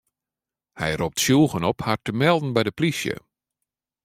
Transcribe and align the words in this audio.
Hy 0.79 0.91
ropt 0.99 1.17
tsjûgen 1.19 1.67
op 1.71 1.79
har 1.85 1.99
te 2.05 2.11
melden 2.23 2.53
by 2.55 2.61
de 2.67 2.73
plysje. 2.77 3.15